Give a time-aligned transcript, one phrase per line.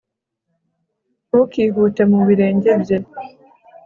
[1.27, 2.97] ntukihute mu birenge bye